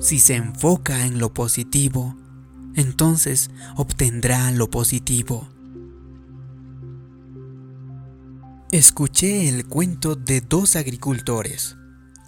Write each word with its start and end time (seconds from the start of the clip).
si 0.00 0.18
se 0.18 0.36
enfoca 0.36 1.04
en 1.06 1.18
lo 1.18 1.34
positivo, 1.34 2.16
entonces 2.74 3.50
obtendrá 3.76 4.50
lo 4.52 4.70
positivo. 4.70 5.48
Escuché 8.70 9.48
el 9.48 9.66
cuento 9.66 10.14
de 10.14 10.40
dos 10.40 10.76
agricultores. 10.76 11.76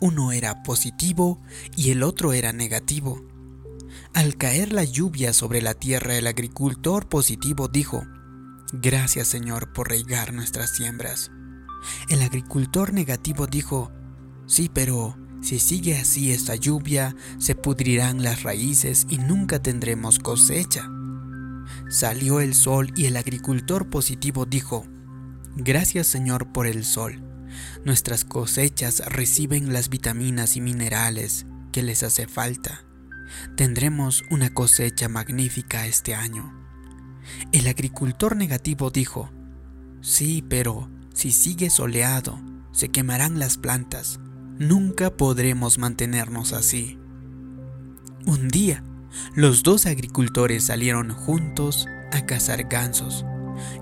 Uno 0.00 0.32
era 0.32 0.62
positivo 0.62 1.40
y 1.76 1.90
el 1.90 2.02
otro 2.02 2.32
era 2.32 2.52
negativo. 2.52 3.22
Al 4.14 4.36
caer 4.36 4.72
la 4.72 4.84
lluvia 4.84 5.32
sobre 5.32 5.60
la 5.60 5.74
tierra, 5.74 6.16
el 6.16 6.26
agricultor 6.26 7.08
positivo 7.08 7.68
dijo, 7.68 8.02
Gracias 8.72 9.28
Señor 9.28 9.72
por 9.72 9.88
regar 9.88 10.32
nuestras 10.32 10.70
siembras. 10.70 11.30
El 12.08 12.22
agricultor 12.22 12.92
negativo 12.92 13.46
dijo, 13.46 13.92
Sí, 14.46 14.70
pero 14.72 15.16
si 15.40 15.58
sigue 15.58 15.98
así 15.98 16.32
esta 16.32 16.54
lluvia, 16.54 17.16
se 17.38 17.54
pudrirán 17.54 18.22
las 18.22 18.42
raíces 18.42 19.06
y 19.08 19.18
nunca 19.18 19.62
tendremos 19.62 20.18
cosecha. 20.18 20.88
Salió 21.88 22.40
el 22.40 22.54
sol 22.54 22.92
y 22.94 23.06
el 23.06 23.16
agricultor 23.16 23.88
positivo 23.88 24.44
dijo, 24.44 24.86
Gracias 25.56 26.06
Señor 26.06 26.52
por 26.52 26.66
el 26.66 26.84
sol. 26.84 27.22
Nuestras 27.84 28.24
cosechas 28.24 29.02
reciben 29.06 29.72
las 29.72 29.88
vitaminas 29.88 30.56
y 30.56 30.60
minerales 30.60 31.46
que 31.72 31.82
les 31.82 32.02
hace 32.02 32.26
falta. 32.26 32.84
Tendremos 33.56 34.24
una 34.30 34.52
cosecha 34.52 35.08
magnífica 35.08 35.86
este 35.86 36.14
año. 36.14 36.54
El 37.52 37.66
agricultor 37.66 38.36
negativo 38.36 38.90
dijo, 38.90 39.30
Sí, 40.02 40.44
pero 40.48 40.90
si 41.14 41.32
sigue 41.32 41.70
soleado, 41.70 42.40
se 42.72 42.90
quemarán 42.90 43.38
las 43.38 43.56
plantas 43.56 44.20
Nunca 44.60 45.08
podremos 45.08 45.78
mantenernos 45.78 46.52
así. 46.52 46.98
Un 48.26 48.48
día, 48.48 48.84
los 49.34 49.62
dos 49.62 49.86
agricultores 49.86 50.64
salieron 50.64 51.14
juntos 51.14 51.86
a 52.12 52.26
cazar 52.26 52.64
gansos 52.64 53.24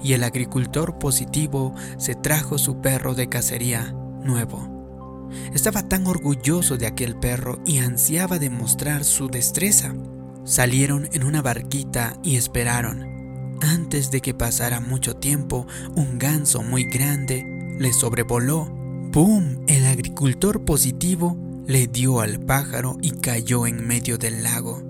y 0.05 0.13
el 0.13 0.23
agricultor 0.23 1.01
positivo 1.01 1.75
se 1.99 2.15
trajo 2.15 2.59
su 2.59 2.81
perro 2.81 3.17
de 3.17 3.29
cacería 3.29 3.93
nuevo. 4.23 5.27
Estaba 5.53 5.83
tan 5.89 6.07
orgulloso 6.07 6.77
de 6.77 6.87
aquel 6.87 7.17
perro 7.17 7.61
y 7.67 7.79
ansiaba 7.79 8.39
demostrar 8.39 9.03
su 9.03 9.27
destreza. 9.27 9.97
Salieron 10.45 11.09
en 11.13 11.25
una 11.25 11.43
barquita 11.43 12.17
y 12.23 12.37
esperaron. 12.37 13.59
Antes 13.63 14.13
de 14.13 14.21
que 14.21 14.33
pasara 14.33 14.79
mucho 14.79 15.17
tiempo, 15.17 15.67
un 15.97 16.21
ganso 16.21 16.63
muy 16.63 16.85
grande 16.89 17.45
les 17.81 17.97
sobrevoló 17.97 18.78
¡Pum! 19.19 19.65
El 19.67 19.85
agricultor 19.85 20.65
positivo 20.65 21.37
le 21.67 21.89
dio 21.89 22.21
al 22.21 22.39
pájaro 22.39 22.99
y 23.03 23.11
cayó 23.11 23.67
en 23.67 23.85
medio 23.85 24.17
del 24.17 24.45
lago. 24.45 24.81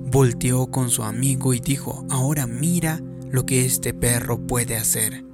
Volteó 0.00 0.66
con 0.66 0.90
su 0.90 1.02
amigo 1.02 1.54
y 1.54 1.60
dijo, 1.60 2.04
ahora 2.10 2.46
mira 2.46 3.00
lo 3.30 3.46
que 3.46 3.64
este 3.64 3.94
perro 3.94 4.46
puede 4.46 4.76
hacer. 4.76 5.24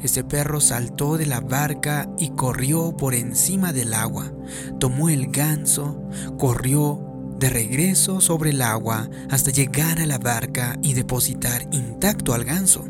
Ese 0.00 0.22
perro 0.22 0.60
saltó 0.60 1.18
de 1.18 1.26
la 1.26 1.40
barca 1.40 2.08
y 2.20 2.28
corrió 2.36 2.96
por 2.96 3.14
encima 3.14 3.72
del 3.72 3.94
agua. 3.94 4.32
Tomó 4.78 5.08
el 5.08 5.32
ganso, 5.32 6.08
corrió 6.38 7.34
de 7.40 7.50
regreso 7.50 8.20
sobre 8.20 8.50
el 8.50 8.62
agua 8.62 9.10
hasta 9.28 9.50
llegar 9.50 9.98
a 9.98 10.06
la 10.06 10.18
barca 10.18 10.78
y 10.82 10.92
depositar 10.92 11.66
intacto 11.72 12.32
al 12.32 12.44
ganso. 12.44 12.84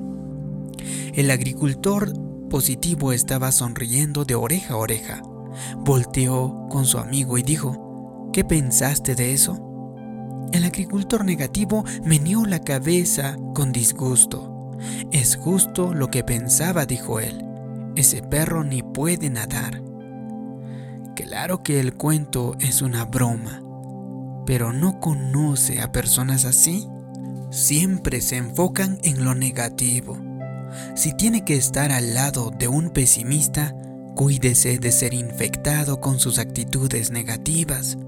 El 1.15 1.31
agricultor 1.31 2.26
positivo 2.49 3.13
estaba 3.13 3.53
sonriendo 3.53 4.25
de 4.25 4.35
oreja 4.35 4.75
a 4.75 4.79
oreja. 4.79 5.23
Volteó 5.79 6.67
con 6.69 6.85
su 6.85 6.99
amigo 6.99 7.39
y 7.39 7.43
dijo, 7.43 8.31
¿qué 8.33 8.45
pensaste 8.45 9.15
de 9.15 9.33
eso? 9.33 9.63
El 10.53 10.65
agricultor 10.65 11.25
negativo 11.25 11.85
meneó 12.05 12.45
la 12.45 12.61
cabeza 12.61 13.37
con 13.55 13.73
disgusto. 13.73 14.71
Es 15.11 15.37
justo 15.37 15.95
lo 15.95 16.09
que 16.09 16.23
pensaba, 16.23 16.87
dijo 16.87 17.21
él. 17.21 17.45
Ese 17.97 18.23
perro 18.23 18.63
ni 18.63 18.83
puede 18.83 19.31
nadar. 19.31 19.83
Claro 21.15 21.63
que 21.63 21.81
el 21.81 21.95
cuento 21.95 22.57
es 22.61 22.83
una 22.83 23.07
broma, 23.07 23.63
pero 24.45 24.73
¿no 24.73 25.01
conoce 25.01 25.81
a 25.81 25.91
personas 25.91 26.45
así? 26.45 26.87
Siempre 27.51 28.21
se 28.21 28.37
enfocan 28.37 28.99
en 29.03 29.25
lo 29.25 29.35
negativo 29.35 30.26
si 30.95 31.15
tiene 31.17 31.45
que 31.45 31.57
estar 31.57 31.93
al 31.93 32.15
lado 32.15 32.53
de 32.57 32.69
un 32.69 32.91
pesimista, 32.91 33.75
cuídese 34.15 34.79
de 34.79 34.93
ser 34.93 35.15
infectado 35.15 36.01
con 36.01 36.19
sus 36.19 36.39
actitudes 36.39 37.11
negativas. 37.11 37.99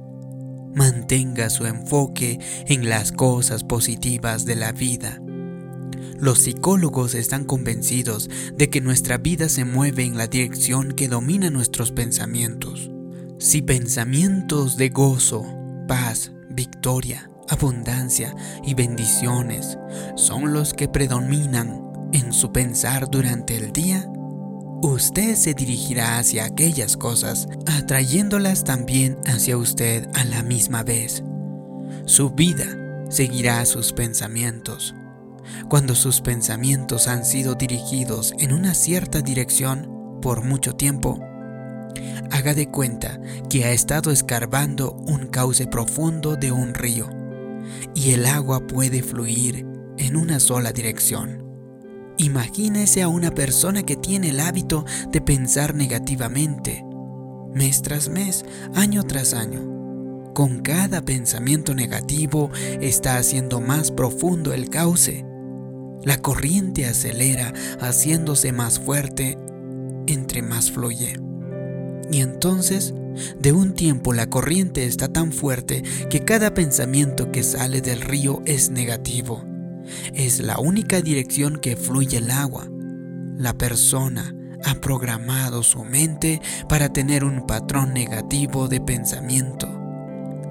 Mantenga 0.74 1.50
su 1.50 1.66
enfoque 1.66 2.38
en 2.66 2.88
las 2.88 3.12
cosas 3.12 3.64
positivas 3.64 4.44
de 4.44 4.56
la 4.56 4.72
vida. 4.72 5.20
Los 6.18 6.40
psicólogos 6.40 7.14
están 7.14 7.44
convencidos 7.44 8.28
de 8.56 8.70
que 8.70 8.80
nuestra 8.80 9.18
vida 9.18 9.48
se 9.48 9.64
mueve 9.64 10.04
en 10.04 10.16
la 10.16 10.26
dirección 10.26 10.92
que 10.92 11.08
domina 11.08 11.50
nuestros 11.50 11.92
pensamientos. 11.92 12.90
Si 13.38 13.62
pensamientos 13.62 14.76
de 14.76 14.88
gozo, 14.88 15.46
paz, 15.86 16.32
victoria, 16.50 17.30
abundancia 17.48 18.34
y 18.64 18.74
bendiciones 18.74 19.78
son 20.16 20.52
los 20.52 20.74
que 20.74 20.88
predominan 20.88 21.87
en 22.12 22.32
su 22.32 22.52
pensar 22.52 23.10
durante 23.10 23.56
el 23.56 23.72
día, 23.72 24.06
usted 24.82 25.34
se 25.34 25.54
dirigirá 25.54 26.18
hacia 26.18 26.44
aquellas 26.44 26.96
cosas, 26.96 27.48
atrayéndolas 27.66 28.64
también 28.64 29.18
hacia 29.26 29.56
usted 29.56 30.08
a 30.14 30.24
la 30.24 30.42
misma 30.42 30.82
vez. 30.82 31.22
Su 32.06 32.30
vida 32.30 32.66
seguirá 33.10 33.64
sus 33.64 33.92
pensamientos. 33.92 34.94
Cuando 35.68 35.94
sus 35.94 36.20
pensamientos 36.20 37.08
han 37.08 37.24
sido 37.24 37.54
dirigidos 37.54 38.34
en 38.38 38.52
una 38.52 38.74
cierta 38.74 39.22
dirección 39.22 40.18
por 40.20 40.44
mucho 40.44 40.74
tiempo, 40.74 41.18
haga 42.30 42.54
de 42.54 42.70
cuenta 42.70 43.20
que 43.48 43.64
ha 43.64 43.72
estado 43.72 44.10
escarbando 44.10 44.92
un 44.92 45.28
cauce 45.28 45.66
profundo 45.66 46.36
de 46.36 46.52
un 46.52 46.74
río 46.74 47.08
y 47.94 48.12
el 48.12 48.26
agua 48.26 48.66
puede 48.66 49.02
fluir 49.02 49.66
en 49.96 50.16
una 50.16 50.40
sola 50.40 50.72
dirección. 50.72 51.47
Imagínese 52.18 53.02
a 53.02 53.08
una 53.08 53.30
persona 53.30 53.84
que 53.84 53.94
tiene 53.94 54.30
el 54.30 54.40
hábito 54.40 54.84
de 55.12 55.20
pensar 55.20 55.76
negativamente, 55.76 56.84
mes 57.54 57.80
tras 57.80 58.08
mes, 58.08 58.44
año 58.74 59.04
tras 59.04 59.34
año. 59.34 60.32
Con 60.34 60.60
cada 60.60 61.02
pensamiento 61.02 61.74
negativo 61.74 62.50
está 62.80 63.18
haciendo 63.18 63.60
más 63.60 63.92
profundo 63.92 64.52
el 64.52 64.68
cauce. 64.68 65.24
La 66.02 66.20
corriente 66.20 66.86
acelera 66.86 67.52
haciéndose 67.80 68.50
más 68.50 68.80
fuerte 68.80 69.38
entre 70.08 70.42
más 70.42 70.72
fluye. 70.72 71.20
Y 72.10 72.20
entonces, 72.20 72.94
de 73.38 73.52
un 73.52 73.74
tiempo 73.74 74.12
la 74.12 74.28
corriente 74.28 74.86
está 74.86 75.06
tan 75.06 75.32
fuerte 75.32 75.84
que 76.10 76.24
cada 76.24 76.52
pensamiento 76.52 77.30
que 77.30 77.44
sale 77.44 77.80
del 77.80 78.00
río 78.00 78.42
es 78.44 78.70
negativo 78.70 79.47
es 80.14 80.40
la 80.40 80.58
única 80.58 81.00
dirección 81.00 81.58
que 81.58 81.76
fluye 81.76 82.18
el 82.18 82.30
agua. 82.30 82.68
La 83.36 83.54
persona 83.54 84.34
ha 84.64 84.74
programado 84.74 85.62
su 85.62 85.84
mente 85.84 86.40
para 86.68 86.92
tener 86.92 87.24
un 87.24 87.46
patrón 87.46 87.94
negativo 87.94 88.68
de 88.68 88.80
pensamiento. 88.80 89.68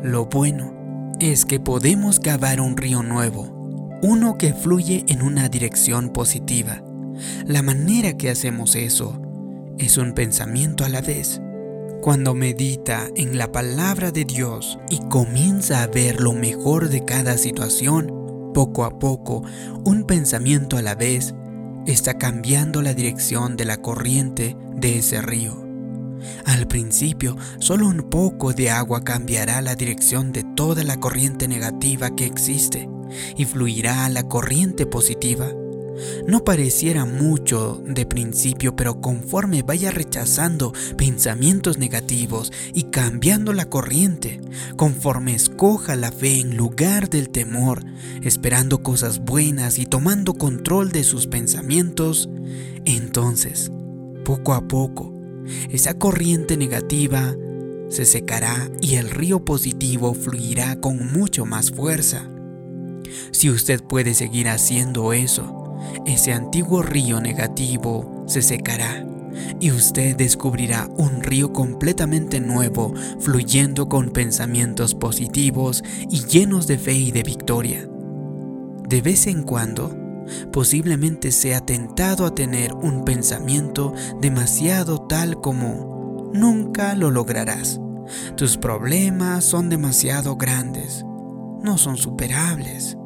Lo 0.03 0.25
bueno 0.25 1.15
es 1.19 1.45
que 1.45 1.59
podemos 1.59 2.19
cavar 2.19 2.61
un 2.61 2.77
río 2.77 3.03
nuevo, 3.03 3.99
uno 4.01 4.37
que 4.37 4.53
fluye 4.53 5.03
en 5.07 5.21
una 5.21 5.49
dirección 5.49 6.09
positiva. 6.09 6.83
La 7.45 7.61
manera 7.61 8.13
que 8.13 8.29
hacemos 8.29 8.75
eso 8.75 9.19
es 9.77 9.97
un 9.97 10.13
pensamiento 10.13 10.85
a 10.85 10.89
la 10.89 11.01
vez. 11.01 11.41
Cuando 12.01 12.35
medita 12.35 13.09
en 13.15 13.37
la 13.37 13.51
palabra 13.51 14.11
de 14.11 14.23
Dios 14.23 14.77
y 14.89 14.99
comienza 15.09 15.81
a 15.81 15.87
ver 15.87 16.21
lo 16.21 16.33
mejor 16.33 16.89
de 16.89 17.03
cada 17.03 17.37
situación, 17.37 18.26
poco 18.57 18.85
a 18.85 18.97
poco, 18.97 19.43
un 19.83 20.05
pensamiento 20.05 20.77
a 20.77 20.81
la 20.81 20.95
vez, 20.95 21.35
está 21.85 22.17
cambiando 22.17 22.81
la 22.81 22.95
dirección 22.95 23.55
de 23.55 23.65
la 23.65 23.83
corriente 23.83 24.57
de 24.73 24.97
ese 24.97 25.21
río. 25.21 25.63
Al 26.43 26.67
principio, 26.67 27.37
solo 27.59 27.87
un 27.87 28.09
poco 28.09 28.53
de 28.53 28.71
agua 28.71 29.03
cambiará 29.03 29.61
la 29.61 29.75
dirección 29.75 30.31
de 30.31 30.43
toda 30.55 30.83
la 30.83 30.99
corriente 30.99 31.47
negativa 31.47 32.15
que 32.15 32.25
existe 32.25 32.89
y 33.35 33.45
fluirá 33.45 34.05
a 34.05 34.09
la 34.09 34.23
corriente 34.23 34.87
positiva 34.87 35.51
no 36.27 36.43
pareciera 36.43 37.05
mucho 37.05 37.81
de 37.85 38.05
principio, 38.05 38.75
pero 38.75 39.01
conforme 39.01 39.63
vaya 39.63 39.91
rechazando 39.91 40.73
pensamientos 40.97 41.77
negativos 41.77 42.51
y 42.73 42.83
cambiando 42.83 43.53
la 43.53 43.69
corriente, 43.69 44.41
conforme 44.75 45.35
escoja 45.35 45.95
la 45.95 46.11
fe 46.11 46.39
en 46.39 46.57
lugar 46.57 47.09
del 47.09 47.29
temor, 47.29 47.83
esperando 48.21 48.83
cosas 48.83 49.19
buenas 49.19 49.79
y 49.79 49.85
tomando 49.85 50.33
control 50.33 50.91
de 50.91 51.03
sus 51.03 51.27
pensamientos, 51.27 52.29
entonces, 52.85 53.71
poco 54.23 54.53
a 54.53 54.67
poco, 54.67 55.13
esa 55.69 55.93
corriente 55.93 56.57
negativa 56.57 57.35
se 57.89 58.05
secará 58.05 58.69
y 58.81 58.95
el 58.95 59.09
río 59.09 59.45
positivo 59.45 60.13
fluirá 60.13 60.79
con 60.79 61.11
mucho 61.11 61.45
más 61.45 61.71
fuerza. 61.71 62.29
Si 63.31 63.49
usted 63.49 63.81
puede 63.81 64.13
seguir 64.13 64.49
haciendo 64.49 65.13
eso, 65.13 65.56
ese 66.05 66.33
antiguo 66.33 66.81
río 66.81 67.19
negativo 67.21 68.23
se 68.27 68.41
secará 68.41 69.05
y 69.59 69.71
usted 69.71 70.15
descubrirá 70.15 70.87
un 70.97 71.21
río 71.21 71.53
completamente 71.53 72.39
nuevo 72.39 72.93
fluyendo 73.19 73.87
con 73.87 74.09
pensamientos 74.09 74.95
positivos 74.95 75.83
y 76.09 76.25
llenos 76.25 76.67
de 76.67 76.77
fe 76.77 76.93
y 76.93 77.11
de 77.11 77.23
victoria. 77.23 77.87
De 78.87 79.01
vez 79.01 79.27
en 79.27 79.43
cuando, 79.43 79.95
posiblemente 80.51 81.31
sea 81.31 81.61
tentado 81.61 82.25
a 82.25 82.33
tener 82.33 82.73
un 82.73 83.03
pensamiento 83.05 83.93
demasiado 84.21 85.01
tal 85.07 85.39
como 85.41 86.31
nunca 86.33 86.95
lo 86.95 87.11
lograrás. 87.11 87.79
Tus 88.35 88.57
problemas 88.57 89.43
son 89.43 89.69
demasiado 89.69 90.37
grandes, 90.37 91.03
no 91.61 91.77
son 91.77 91.97
superables. 91.97 92.97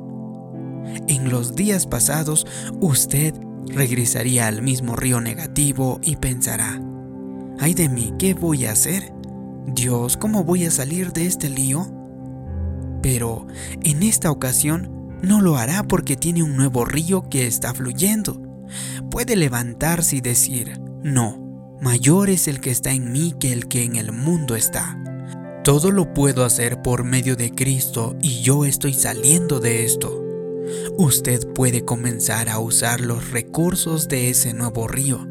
En 1.08 1.30
los 1.30 1.56
días 1.56 1.88
pasados 1.88 2.46
usted 2.80 3.34
regresaría 3.68 4.48
al 4.48 4.62
mismo 4.62 4.96
río 4.96 5.22
negativo 5.22 6.00
y 6.02 6.16
pensará, 6.18 6.82
ay 7.60 7.74
de 7.74 7.90
mí, 7.90 8.14
¿qué 8.18 8.34
voy 8.34 8.66
a 8.66 8.72
hacer? 8.72 9.14
Dios, 9.68 10.18
¿cómo 10.18 10.44
voy 10.44 10.66
a 10.66 10.72
salir 10.72 11.14
de 11.14 11.28
este 11.28 11.50
lío? 11.50 11.88
Pero 13.02 13.48
en 13.84 14.04
esta 14.04 14.32
ocasión 14.32 15.18
no 15.22 15.42
lo 15.42 15.58
hará 15.58 15.84
porque 15.84 16.16
tiene 16.16 16.44
un 16.44 16.56
nuevo 16.56 16.86
río 16.86 17.30
que 17.30 17.48
está 17.48 17.74
fluyendo. 17.74 18.42
Puede 19.10 19.36
levantarse 19.36 20.18
y 20.18 20.22
decir, 20.22 20.80
no, 21.04 21.78
mayor 21.82 22.30
es 22.30 22.48
el 22.48 22.60
que 22.60 22.72
está 22.72 22.92
en 22.92 23.12
mí 23.12 23.34
que 23.40 23.54
el 23.54 23.68
que 23.68 23.84
en 23.84 23.96
el 23.96 24.12
mundo 24.12 24.56
está. 24.56 24.98
Todo 25.64 25.92
lo 25.92 26.14
puedo 26.14 26.44
hacer 26.44 26.82
por 26.82 27.04
medio 27.04 27.36
de 27.36 27.52
Cristo 27.52 28.16
y 28.22 28.42
yo 28.42 28.66
estoy 28.66 28.94
saliendo 28.94 29.60
de 29.60 29.86
esto. 29.86 30.21
Usted 30.98 31.48
puede 31.54 31.84
comenzar 31.86 32.50
a 32.50 32.60
usar 32.60 33.02
los 33.02 33.32
recursos 33.32 34.08
de 34.08 34.30
ese 34.30 34.54
nuevo 34.54 34.88
río 34.88 35.28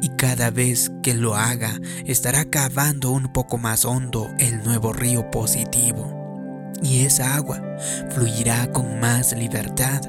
y 0.00 0.10
cada 0.10 0.50
vez 0.50 0.90
que 1.02 1.14
lo 1.14 1.34
haga 1.34 1.80
estará 2.06 2.44
cavando 2.44 3.10
un 3.10 3.32
poco 3.32 3.58
más 3.58 3.84
hondo 3.84 4.28
el 4.38 4.62
nuevo 4.62 4.92
río 4.92 5.30
positivo. 5.30 6.14
Y 6.82 7.00
esa 7.00 7.34
agua 7.34 7.62
fluirá 8.10 8.70
con 8.72 9.00
más 9.00 9.36
libertad. 9.36 10.02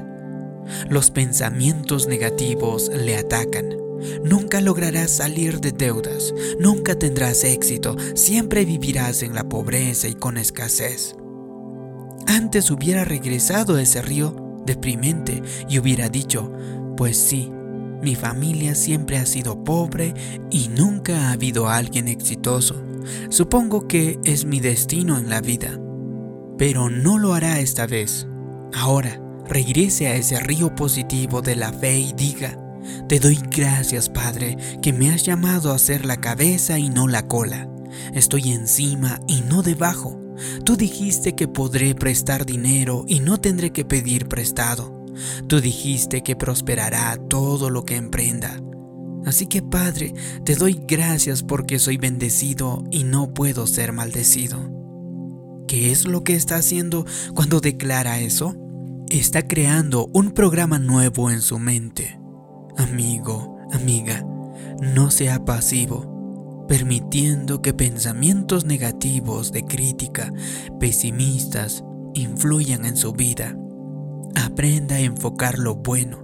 Los 0.88 1.10
pensamientos 1.10 2.06
negativos 2.06 2.90
le 2.94 3.16
atacan. 3.16 3.76
Nunca 4.24 4.60
lograrás 4.60 5.10
salir 5.10 5.60
de 5.60 5.72
deudas, 5.72 6.32
nunca 6.58 6.94
tendrás 6.94 7.44
éxito, 7.44 7.96
siempre 8.14 8.64
vivirás 8.64 9.22
en 9.22 9.34
la 9.34 9.44
pobreza 9.44 10.08
y 10.08 10.14
con 10.14 10.38
escasez. 10.38 11.16
Antes 12.26 12.70
hubiera 12.70 13.04
regresado 13.04 13.76
a 13.76 13.82
ese 13.82 14.00
río 14.00 14.39
deprimente 14.64 15.42
y 15.68 15.78
hubiera 15.78 16.08
dicho, 16.08 16.52
pues 16.96 17.16
sí, 17.16 17.50
mi 18.02 18.14
familia 18.14 18.74
siempre 18.74 19.18
ha 19.18 19.26
sido 19.26 19.62
pobre 19.62 20.14
y 20.50 20.68
nunca 20.68 21.28
ha 21.28 21.32
habido 21.32 21.68
alguien 21.68 22.08
exitoso. 22.08 22.82
Supongo 23.28 23.86
que 23.86 24.18
es 24.24 24.44
mi 24.44 24.60
destino 24.60 25.18
en 25.18 25.28
la 25.28 25.40
vida. 25.40 25.78
Pero 26.58 26.90
no 26.90 27.18
lo 27.18 27.34
hará 27.34 27.60
esta 27.60 27.86
vez. 27.86 28.26
Ahora, 28.74 29.20
regrese 29.48 30.08
a 30.08 30.14
ese 30.14 30.38
río 30.40 30.74
positivo 30.74 31.42
de 31.42 31.56
la 31.56 31.72
fe 31.72 31.98
y 31.98 32.12
diga, 32.12 32.58
te 33.08 33.18
doy 33.18 33.38
gracias 33.50 34.08
Padre 34.08 34.56
que 34.82 34.92
me 34.92 35.10
has 35.10 35.24
llamado 35.24 35.72
a 35.72 35.78
ser 35.78 36.04
la 36.04 36.18
cabeza 36.18 36.78
y 36.78 36.88
no 36.88 37.08
la 37.08 37.26
cola. 37.26 37.68
Estoy 38.14 38.52
encima 38.52 39.20
y 39.26 39.40
no 39.42 39.62
debajo. 39.62 40.19
Tú 40.64 40.76
dijiste 40.76 41.34
que 41.34 41.48
podré 41.48 41.94
prestar 41.94 42.46
dinero 42.46 43.04
y 43.06 43.20
no 43.20 43.40
tendré 43.40 43.72
que 43.72 43.84
pedir 43.84 44.28
prestado. 44.28 45.04
Tú 45.46 45.60
dijiste 45.60 46.22
que 46.22 46.36
prosperará 46.36 47.16
todo 47.28 47.70
lo 47.70 47.84
que 47.84 47.96
emprenda. 47.96 48.60
Así 49.26 49.46
que 49.46 49.62
Padre, 49.62 50.14
te 50.44 50.54
doy 50.54 50.80
gracias 50.86 51.42
porque 51.42 51.78
soy 51.78 51.98
bendecido 51.98 52.84
y 52.90 53.04
no 53.04 53.34
puedo 53.34 53.66
ser 53.66 53.92
maldecido. 53.92 54.58
¿Qué 55.68 55.92
es 55.92 56.06
lo 56.06 56.24
que 56.24 56.34
está 56.34 56.56
haciendo 56.56 57.04
cuando 57.34 57.60
declara 57.60 58.18
eso? 58.18 58.56
Está 59.10 59.46
creando 59.46 60.08
un 60.14 60.30
programa 60.32 60.78
nuevo 60.78 61.30
en 61.30 61.42
su 61.42 61.58
mente. 61.58 62.18
Amigo, 62.76 63.58
amiga, 63.72 64.24
no 64.80 65.10
sea 65.10 65.44
pasivo 65.44 66.19
permitiendo 66.70 67.62
que 67.62 67.74
pensamientos 67.74 68.64
negativos 68.64 69.50
de 69.50 69.64
crítica, 69.64 70.32
pesimistas, 70.78 71.82
influyan 72.14 72.84
en 72.84 72.96
su 72.96 73.12
vida. 73.12 73.56
Aprenda 74.36 74.94
a 74.94 75.00
enfocar 75.00 75.58
lo 75.58 75.74
bueno, 75.74 76.22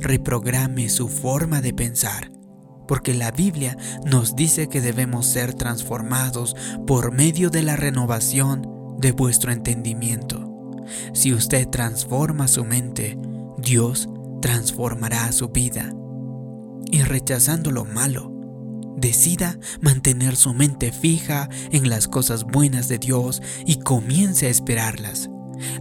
reprograme 0.00 0.88
su 0.88 1.06
forma 1.06 1.60
de 1.60 1.74
pensar, 1.74 2.32
porque 2.88 3.14
la 3.14 3.30
Biblia 3.30 3.76
nos 4.04 4.34
dice 4.34 4.68
que 4.68 4.80
debemos 4.80 5.26
ser 5.26 5.54
transformados 5.54 6.56
por 6.88 7.12
medio 7.12 7.50
de 7.50 7.62
la 7.62 7.76
renovación 7.76 8.66
de 8.98 9.12
vuestro 9.12 9.52
entendimiento. 9.52 10.82
Si 11.12 11.32
usted 11.32 11.68
transforma 11.68 12.48
su 12.48 12.64
mente, 12.64 13.16
Dios 13.58 14.08
transformará 14.42 15.30
su 15.30 15.50
vida. 15.50 15.94
Y 16.90 17.02
rechazando 17.02 17.70
lo 17.70 17.84
malo, 17.84 18.33
Decida 19.04 19.58
mantener 19.82 20.34
su 20.34 20.54
mente 20.54 20.90
fija 20.90 21.50
en 21.72 21.90
las 21.90 22.08
cosas 22.08 22.44
buenas 22.44 22.88
de 22.88 22.96
Dios 22.96 23.42
y 23.66 23.80
comience 23.80 24.46
a 24.46 24.48
esperarlas. 24.48 25.28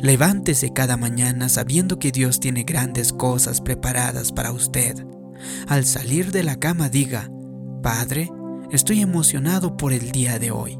Levántese 0.01 0.73
cada 0.73 0.97
mañana 0.97 1.47
sabiendo 1.47 1.99
que 1.99 2.11
Dios 2.11 2.41
tiene 2.41 2.63
grandes 2.63 3.13
cosas 3.13 3.61
preparadas 3.61 4.33
para 4.33 4.51
usted. 4.51 5.07
Al 5.69 5.85
salir 5.85 6.33
de 6.33 6.43
la 6.43 6.59
cama 6.59 6.89
diga, 6.89 7.31
Padre, 7.81 8.29
estoy 8.73 8.99
emocionado 8.99 9.77
por 9.77 9.93
el 9.93 10.11
día 10.11 10.37
de 10.37 10.51
hoy. 10.51 10.77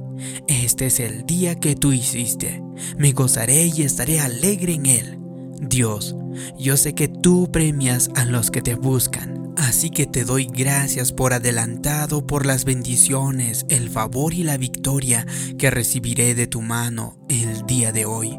Este 0.50 0.88
es 0.88 1.00
el 1.00 1.26
día 1.26 1.56
que 1.56 1.78
tú 1.78 1.94
hiciste. 1.94 2.62
Me 2.98 3.14
gozaré 3.14 3.68
y 3.68 3.84
estaré 3.84 4.20
alegre 4.20 4.74
en 4.74 4.86
él. 4.88 5.18
Dios, 5.62 6.14
yo 6.60 6.76
sé 6.76 6.94
que 6.94 7.08
tú 7.08 7.50
premias 7.54 8.10
a 8.16 8.26
los 8.26 8.52
que 8.52 8.62
te 8.62 8.76
buscan. 8.76 9.33
Así 9.64 9.92
que 9.92 10.06
te 10.06 10.26
doy 10.26 10.46
gracias 10.46 11.14
por 11.14 11.32
adelantado 11.32 12.28
por 12.28 12.46
las 12.46 12.66
bendiciones, 12.66 13.66
el 13.70 13.90
favor 13.90 14.34
y 14.34 14.44
la 14.44 14.58
victoria 14.58 15.26
que 15.58 15.72
recibiré 15.72 16.36
de 16.36 16.48
tu 16.48 16.62
mano 16.62 17.18
el 17.30 17.66
día 17.66 17.94
de 17.94 18.06
hoy. 18.06 18.38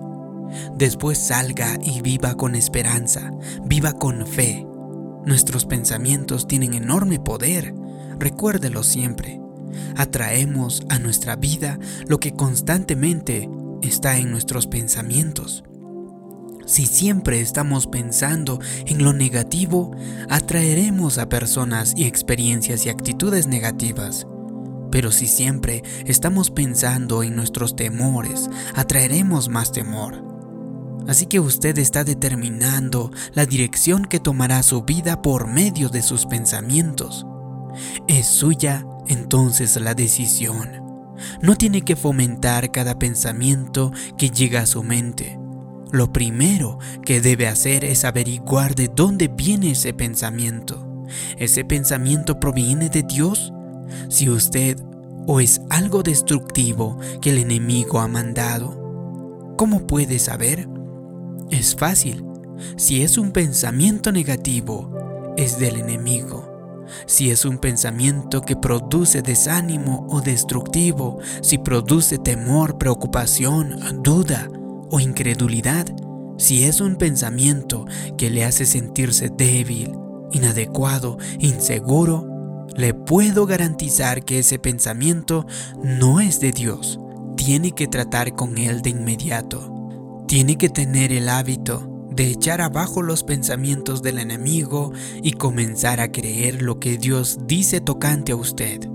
Después 0.77 1.17
salga 1.17 1.79
y 1.83 2.03
viva 2.03 2.35
con 2.35 2.55
esperanza, 2.55 3.31
viva 3.65 3.95
con 3.95 4.27
fe. 4.27 4.67
Nuestros 5.25 5.65
pensamientos 5.65 6.47
tienen 6.47 6.75
enorme 6.75 7.19
poder, 7.19 7.75
recuérdelo 8.19 8.83
siempre. 8.83 9.41
Atraemos 9.97 10.83
a 10.91 10.99
nuestra 10.99 11.37
vida 11.37 11.79
lo 12.07 12.21
que 12.21 12.35
constantemente 12.35 13.49
está 13.81 14.19
en 14.19 14.31
nuestros 14.31 14.67
pensamientos. 14.67 15.65
Si 16.67 16.87
siempre 16.87 17.41
estamos 17.41 17.87
pensando 17.87 18.59
en 18.87 19.05
lo 19.05 19.13
negativo, 19.13 19.95
atraeremos 20.31 21.19
a 21.19 21.29
personas 21.29 21.93
y 21.97 22.05
experiencias 22.05 22.87
y 22.87 22.89
actitudes 22.89 23.47
negativas. 23.47 24.27
Pero 24.91 25.13
si 25.13 25.27
siempre 25.27 25.83
estamos 26.07 26.51
pensando 26.51 27.23
en 27.23 27.37
nuestros 27.37 27.77
temores, 27.77 28.49
atraeremos 28.75 29.49
más 29.49 29.73
temor. 29.73 30.25
Así 31.07 31.27
que 31.27 31.39
usted 31.39 31.77
está 31.79 32.03
determinando 32.03 33.11
la 33.35 33.45
dirección 33.45 34.07
que 34.07 34.21
tomará 34.21 34.63
su 34.63 34.85
vida 34.85 35.21
por 35.21 35.47
medio 35.49 35.91
de 35.91 36.01
sus 36.01 36.25
pensamientos. 36.25 37.27
Es 38.09 38.27
suya 38.27 38.87
entonces 39.07 39.77
la 39.77 39.95
decisión. 39.95 40.83
No 41.43 41.57
tiene 41.57 41.83
que 41.83 41.95
fomentar 41.95 42.73
cada 42.73 42.99
pensamiento 42.99 43.93
que 44.17 44.31
llega 44.31 44.63
a 44.63 44.67
su 44.67 44.83
mente 44.83 45.39
lo 45.95 46.13
primero 46.13 46.79
que 47.05 47.21
debe 47.21 47.47
hacer 47.47 47.85
es 47.85 48.05
averiguar 48.05 48.75
de 48.75 48.89
dónde 48.89 49.29
viene 49.29 49.71
ese 49.71 49.95
pensamiento. 49.95 51.07
¿Ese 51.39 51.65
pensamiento 51.65 52.41
proviene 52.41 52.89
de 52.89 53.03
Dios? 53.03 53.53
Si 54.09 54.29
usted 54.29 54.77
o 55.27 55.41
es 55.41 55.63
algo 55.71 56.03
destructivo 56.03 56.99
que 57.21 57.31
el 57.31 57.39
enemigo 57.39 58.01
ha 58.01 58.09
mandado. 58.09 59.55
¿Cómo 59.57 59.87
puede 59.87 60.19
saber? 60.19 60.69
Es 61.51 61.75
fácil. 61.75 62.25
Si 62.77 63.03
es 63.03 63.19
un 63.19 63.33
pensamiento 63.33 64.13
negativo, 64.13 65.35
es 65.37 65.59
del 65.59 65.77
enemigo. 65.77 66.85
Si 67.07 67.31
es 67.31 67.45
un 67.45 67.59
pensamiento 67.59 68.43
que 68.43 68.57
produce 68.57 69.23
desánimo 69.23 70.07
o 70.11 70.21
destructivo, 70.21 71.19
si 71.41 71.59
produce 71.59 72.19
temor, 72.19 72.79
preocupación, 72.79 74.03
duda, 74.03 74.51
o 74.91 75.01
incredulidad, 75.01 75.87
si 76.39 76.65
es 76.65 76.81
un 76.81 76.97
pensamiento 76.97 77.87
que 78.19 78.31
le 78.31 78.45
hace 78.45 78.67
sentirse 78.67 79.29
débil, 79.29 79.93
inadecuado, 80.33 81.19
inseguro, 81.39 82.67
le 82.77 82.93
puedo 82.93 83.47
garantizar 83.47 84.25
que 84.25 84.41
ese 84.41 84.59
pensamiento 84.59 85.47
no 85.83 86.21
es 86.21 86.41
de 86.41 86.51
Dios, 86.51 86.99
tiene 87.37 87.73
que 87.73 87.87
tratar 87.87 88.35
con 88.35 88.59
él 88.59 88.83
de 88.83 88.91
inmediato. 88.91 89.71
Tiene 90.27 90.57
que 90.57 90.69
tener 90.69 91.13
el 91.13 91.29
hábito 91.29 91.91
de 92.11 92.31
echar 92.31 92.61
abajo 92.61 93.03
los 93.03 93.23
pensamientos 93.25 94.03
del 94.03 94.19
enemigo 94.19 94.93
y 95.23 95.33
comenzar 95.33 96.01
a 96.01 96.11
creer 96.11 96.63
lo 96.63 96.81
que 96.81 96.97
Dios 96.97 97.41
dice 97.47 97.81
tocante 97.81 98.33
a 98.33 98.37
usted. 98.37 98.89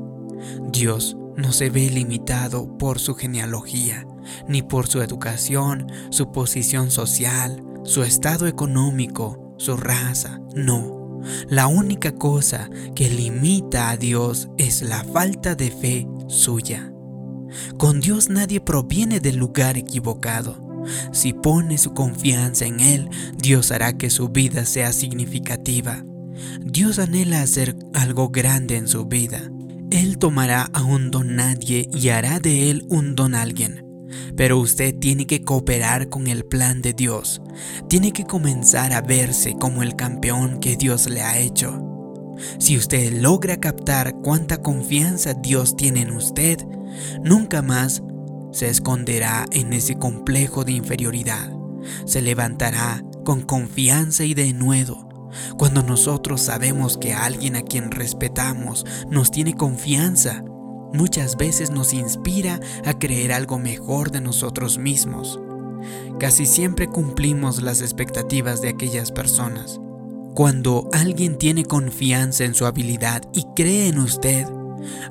Dios 0.72 1.17
no 1.36 1.51
se 1.51 1.69
ve 1.69 1.89
limitado 1.89 2.77
por 2.77 3.00
su 3.00 3.15
genealogía, 3.15 4.08
ni 4.48 4.62
por 4.62 4.88
su 4.88 5.01
educación, 5.01 5.88
su 6.09 6.31
posición 6.31 6.91
social, 6.91 7.63
su 7.83 8.03
estado 8.03 8.48
económico, 8.48 9.53
su 9.57 9.77
raza, 9.77 10.39
no. 10.55 11.21
La 11.50 11.67
única 11.67 12.13
cosa 12.13 12.69
que 12.95 13.09
limita 13.09 13.89
a 13.89 13.98
Dios 13.98 14.50
es 14.57 14.81
la 14.81 15.03
falta 15.03 15.55
de 15.55 15.69
fe 15.71 16.07
suya. 16.27 16.91
Con 17.77 18.00
Dios 18.00 18.29
nadie 18.29 18.62
proviene 18.62 19.19
del 19.19 19.38
lugar 19.38 19.77
equivocado. 19.77 20.86
Si 21.12 21.33
pone 21.33 21.77
su 21.77 21.93
confianza 21.93 22.65
en 22.65 22.79
Él, 22.79 23.09
Dios 23.38 23.71
hará 23.71 23.98
que 23.98 24.09
su 24.09 24.29
vida 24.29 24.65
sea 24.65 24.93
significativa. 24.93 26.03
Dios 26.62 27.00
anhela 27.00 27.41
hacer 27.41 27.75
algo 27.93 28.29
grande 28.29 28.77
en 28.77 28.88
su 28.88 29.05
vida. 29.05 29.41
Él 29.91 30.17
tomará 30.19 30.69
a 30.74 30.83
un 30.83 31.12
don 31.12 31.36
nadie 31.36 31.89
y 31.91 32.09
hará 32.09 32.39
de 32.39 32.69
él 32.69 32.86
un 32.89 33.15
don 33.15 33.33
alguien. 33.33 33.88
Pero 34.36 34.60
usted 34.60 34.96
tiene 34.98 35.28
que 35.28 35.44
cooperar 35.44 36.10
con 36.10 36.28
el 36.28 36.46
plan 36.46 36.82
de 36.82 36.94
Dios. 36.94 37.42
Tiene 37.88 38.12
que 38.12 38.25
comenzar 38.25 38.94
a 38.94 39.01
verse 39.01 39.56
como 39.60 39.84
el 39.84 39.96
campeón 39.96 40.60
que 40.60 40.75
Dios 40.75 41.10
le 41.10 41.22
ha 41.22 41.38
hecho. 41.38 41.86
Si 42.58 42.78
usted 42.78 43.13
logra 43.13 43.58
captar 43.60 44.16
cuánta 44.22 44.62
confianza 44.62 45.34
Dios 45.34 45.75
tiene 45.75 46.01
en 46.01 46.12
usted, 46.12 46.58
nunca 47.24 47.62
más 47.62 48.01
se 48.51 48.70
esconderá 48.70 49.46
en 49.51 49.74
ese 49.74 49.98
complejo 49.98 50.63
de 50.63 50.72
inferioridad. 50.72 51.51
Se 52.06 52.22
levantará 52.22 53.04
con 53.24 53.42
confianza 53.42 54.24
y 54.24 54.34
de 54.34 54.54
nuevo. 54.54 55.08
Cuando 55.58 55.84
nosotros 55.84 56.42
sabemos 56.42 56.98
que 56.98 57.13
alguien 57.13 57.56
a 57.56 57.62
quien 57.62 57.92
respetamos 57.92 58.86
nos 59.10 59.30
tiene 59.30 59.54
confianza, 59.54 60.44
muchas 60.93 61.38
veces 61.38 61.72
nos 61.72 61.93
inspira 61.93 62.60
a 62.86 62.98
creer 62.98 63.31
algo 63.31 63.60
mejor 63.60 64.12
de 64.12 64.22
nosotros 64.22 64.77
mismos. 64.77 65.39
Casi 66.19 66.46
siempre 66.46 66.88
cumplimos 66.88 67.62
las 67.62 67.81
expectativas 67.81 68.62
de 68.62 68.69
aquellas 68.69 69.12
personas. 69.12 69.79
Cuando 70.36 70.89
alguien 70.93 71.38
tiene 71.38 71.65
confianza 71.65 72.43
en 72.46 72.53
su 72.53 72.65
habilidad 72.65 73.22
y 73.34 73.46
cree 73.55 73.88
en 73.88 74.00
usted, 74.00 74.46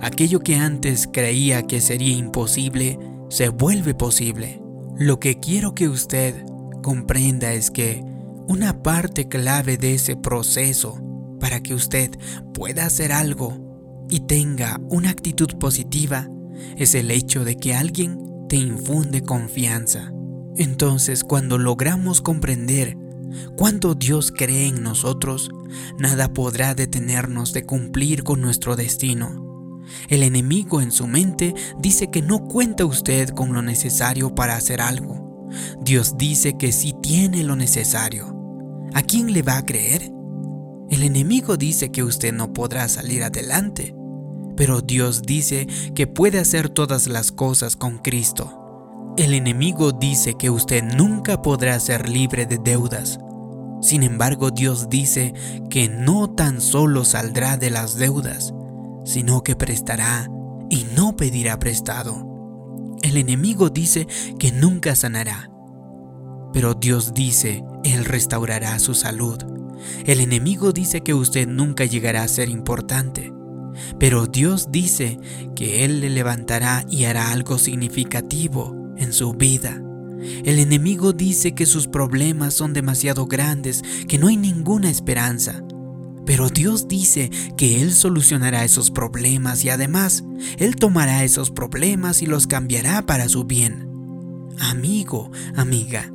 aquello 0.01 0.41
que 0.41 0.57
antes 0.57 1.09
creía 1.11 1.63
que 1.63 1.81
sería 1.81 2.17
imposible 2.17 2.99
se 3.29 3.49
vuelve 3.49 3.95
posible. 3.95 4.61
Lo 4.97 5.21
que 5.21 5.39
quiero 5.39 5.75
que 5.75 5.89
usted 5.89 6.35
comprenda 6.83 7.53
es 7.53 7.71
que 7.71 8.05
una 8.47 8.83
parte 8.83 9.29
clave 9.29 9.77
de 9.77 9.95
ese 9.95 10.17
proceso 10.17 11.01
para 11.39 11.61
que 11.63 11.75
usted 11.75 12.11
pueda 12.55 12.87
hacer 12.87 13.13
algo 13.13 13.68
y 14.11 14.21
tenga 14.21 14.81
una 14.89 15.11
actitud 15.11 15.59
positiva 15.59 16.29
es 16.77 16.95
el 16.95 17.11
hecho 17.11 17.45
de 17.45 17.57
que 17.57 17.75
alguien 17.75 18.19
te 18.49 18.57
infunde 18.57 19.23
confianza. 19.23 20.13
Entonces 20.57 21.25
cuando 21.25 21.59
logramos 21.59 22.21
comprender 22.21 22.97
cuánto 23.57 23.95
Dios 23.95 24.33
cree 24.33 24.67
en 24.67 24.83
nosotros, 24.83 25.51
nada 25.99 26.33
podrá 26.33 26.75
detenernos 26.75 27.53
de 27.53 27.65
cumplir 27.65 28.25
con 28.25 28.41
nuestro 28.41 28.77
destino. 28.77 29.85
El 30.09 30.23
enemigo 30.23 30.81
en 30.81 30.91
su 30.91 31.07
mente 31.07 31.55
dice 31.79 32.11
que 32.11 32.23
no 32.23 32.45
cuenta 32.45 32.85
usted 32.85 33.31
con 33.31 33.53
lo 33.53 33.63
necesario 33.63 34.35
para 34.35 34.57
hacer 34.57 34.81
algo. 34.81 35.49
Dios 35.83 36.17
dice 36.19 36.57
que 36.59 36.73
sí 36.73 36.95
tiene 37.03 37.43
lo 37.43 37.57
necesario. 37.57 38.35
¿A 38.95 39.03
quién 39.03 39.33
le 39.33 39.43
va 39.43 39.59
a 39.59 39.65
creer? 39.65 40.11
El 40.91 41.03
enemigo 41.03 41.57
dice 41.57 41.91
que 41.91 42.03
usted 42.03 42.33
no 42.33 42.53
podrá 42.53 42.89
salir 42.89 43.23
adelante, 43.23 43.95
pero 44.59 44.81
Dios 44.81 45.23
dice 45.23 45.69
que 45.95 46.09
puede 46.09 46.41
hacer 46.41 46.69
todas 46.69 47.07
las 47.07 47.31
cosas 47.31 47.77
con 47.77 47.99
Cristo. 47.99 49.15
El 49.17 49.33
enemigo 49.33 49.93
dice 49.93 50.35
que 50.35 50.51
usted 50.51 50.83
nunca 50.83 51.43
podrá 51.43 51.79
ser 51.79 52.09
libre 52.09 52.45
de 52.45 52.59
deudas. 52.59 53.21
Sin 53.81 54.03
embargo, 54.03 54.51
Dios 54.51 54.91
dice 54.91 55.33
que 55.71 55.89
no 55.89 56.31
tan 56.31 56.61
solo 56.61 57.05
saldrá 57.05 57.57
de 57.57 57.71
las 57.71 57.99
deudas, 57.99 58.53
sino 59.05 59.45
que 59.45 59.55
prestará 59.55 60.29
y 60.69 60.89
no 60.97 61.15
pedirá 61.15 61.61
prestado. 61.61 62.97
El 63.03 63.17
enemigo 63.17 63.71
dice 63.71 64.09
que 64.41 64.51
nunca 64.51 64.97
sanará, 64.97 65.53
pero 66.53 66.75
Dios 66.75 67.15
dice, 67.15 67.63
Él 67.85 68.05
restaurará 68.05 68.77
su 68.81 68.95
salud. 68.95 69.39
El 70.05 70.19
enemigo 70.19 70.73
dice 70.73 71.03
que 71.03 71.15
usted 71.15 71.47
nunca 71.47 71.85
llegará 71.85 72.25
a 72.25 72.29
ser 72.29 72.49
importante, 72.49 73.33
pero 73.99 74.27
Dios 74.27 74.71
dice 74.71 75.19
que 75.55 75.85
Él 75.85 76.01
le 76.01 76.11
levantará 76.11 76.85
y 76.91 77.05
hará 77.05 77.31
algo 77.31 77.59
significativo 77.59 78.77
en 78.97 79.13
su 79.13 79.33
vida. 79.33 79.83
El 80.45 80.59
enemigo 80.59 81.13
dice 81.13 81.55
que 81.55 81.67
sus 81.67 81.87
problemas 81.87 82.55
son 82.55 82.73
demasiado 82.73 83.27
grandes, 83.27 83.83
que 84.09 84.19
no 84.19 84.29
hay 84.29 84.37
ninguna 84.37 84.91
esperanza. 84.91 85.63
Pero 86.27 86.51
Dios 86.51 86.89
dice 86.89 87.31
que 87.57 87.81
Él 87.81 87.93
solucionará 87.93 88.65
esos 88.65 88.91
problemas 88.91 89.65
y 89.65 89.71
además 89.71 90.25
Él 90.59 90.77
tomará 90.77 91.25
esos 91.25 91.51
problemas 91.51 92.21
y 92.23 92.27
los 92.27 92.47
cambiará 92.47 93.03
para 93.03 93.29
su 93.29 93.45
bien. 93.45 93.89
Amigo, 94.59 95.31
amiga, 95.55 96.11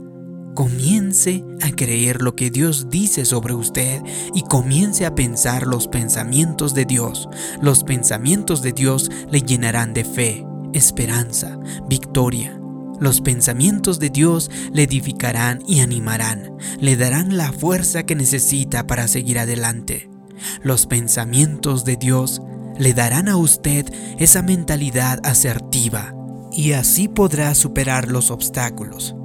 comience 0.54 1.44
a 1.62 1.72
creer 1.72 2.22
lo 2.22 2.36
que 2.36 2.50
Dios 2.50 2.90
dice 2.90 3.26
sobre 3.26 3.54
usted 3.54 4.02
y 4.34 4.44
comience 4.44 5.06
a 5.06 5.16
pensar 5.16 5.68
los 5.68 5.88
pensamientos 5.88 6.74
de 6.74 6.86
Dios. 6.86 7.30
Los 7.62 7.84
pensamientos 7.84 8.62
de 8.62 8.72
Dios 8.72 9.10
le 9.32 9.42
llenarán 9.42 9.94
de 9.94 10.04
fe, 10.06 10.46
esperanza, 10.74 11.60
victoria. 11.90 12.60
Los 13.00 13.22
pensamientos 13.22 14.00
de 14.00 14.10
Dios 14.10 14.50
le 14.72 14.84
edificarán 14.84 15.62
y 15.68 15.82
animarán, 15.82 16.58
le 16.80 16.96
darán 16.96 17.38
la 17.38 17.52
fuerza 17.52 18.04
que 18.04 18.16
necesita 18.16 18.88
para 18.88 19.08
seguir 19.08 19.40
adelante. 19.40 20.10
Los 20.62 20.86
pensamientos 20.86 21.86
de 21.86 21.98
Dios 21.98 22.42
le 22.78 22.94
darán 22.94 23.30
a 23.30 23.38
usted 23.38 23.86
esa 24.20 24.42
mentalidad 24.42 25.20
asertiva 25.24 26.14
y 26.52 26.74
así 26.74 27.08
podrá 27.08 27.56
superar 27.56 28.10
los 28.10 28.32
obstáculos. 28.32 29.16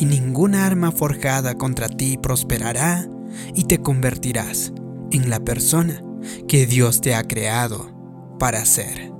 Y 0.00 0.06
ninguna 0.06 0.64
arma 0.64 0.92
forjada 0.92 1.56
contra 1.56 1.86
ti 1.86 2.16
prosperará 2.16 3.06
y 3.54 3.64
te 3.64 3.82
convertirás 3.82 4.72
en 5.10 5.28
la 5.28 5.40
persona 5.40 6.02
que 6.48 6.66
Dios 6.66 7.02
te 7.02 7.14
ha 7.14 7.22
creado 7.24 8.36
para 8.38 8.64
ser. 8.64 9.12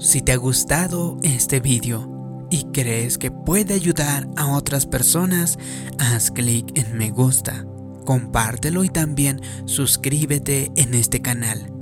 Si 0.00 0.20
te 0.20 0.32
ha 0.32 0.36
gustado 0.36 1.16
este 1.22 1.60
vídeo 1.60 2.48
y 2.50 2.64
crees 2.72 3.18
que 3.18 3.30
puede 3.30 3.72
ayudar 3.74 4.28
a 4.36 4.48
otras 4.48 4.84
personas, 4.84 5.56
haz 5.98 6.32
clic 6.32 6.76
en 6.76 6.98
me 6.98 7.10
gusta, 7.10 7.64
compártelo 8.04 8.82
y 8.82 8.88
también 8.88 9.40
suscríbete 9.66 10.72
en 10.74 10.94
este 10.94 11.22
canal. 11.22 11.72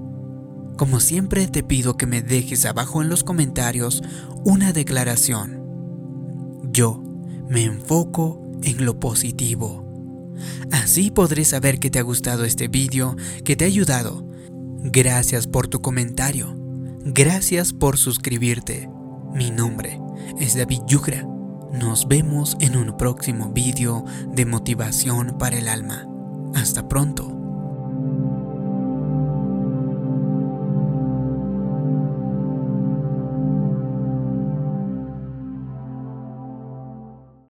Como 0.77 1.01
siempre 1.01 1.47
te 1.47 1.63
pido 1.63 1.97
que 1.97 2.07
me 2.07 2.21
dejes 2.21 2.67
abajo 2.67 3.01
en 3.01 3.09
los 3.09 3.25
comentarios 3.25 4.03
una 4.45 4.75
declaración. 4.75 5.58
Yo 6.71 7.03
me 7.49 7.65
enfoco 7.65 8.43
en 8.63 8.85
lo 8.85 8.99
positivo. 9.01 9.85
Así 10.71 11.11
podré 11.11 11.45
saber 11.45 11.79
que 11.79 11.91
te 11.91 11.99
ha 11.99 12.03
gustado 12.03 12.45
este 12.45 12.69
vídeo, 12.69 13.17
que 13.45 13.57
te 13.57 13.65
ha 13.65 13.69
ayudado. 13.69 14.27
Gracias 14.81 15.47
por 15.47 15.69
tu 15.69 15.81
comentario. 15.81 16.55
Gracias 17.05 17.73
por 17.73 17.97
suscribirte. 17.97 18.89
Mi 19.33 19.51
nombre 19.51 20.01
es 20.39 20.57
David 20.57 20.81
Yugra. 20.87 21.27
Nos 21.73 22.09
vemos 22.09 22.57
en 22.61 22.77
un 22.77 22.97
próximo 22.97 23.51
vídeo 23.53 24.05
de 24.33 24.47
motivación 24.47 25.37
para 25.39 25.59
el 25.59 25.69
alma. 25.69 26.07
Hasta 26.55 26.89
pronto. 26.89 27.38